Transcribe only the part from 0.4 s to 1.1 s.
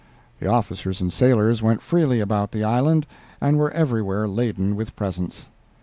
officers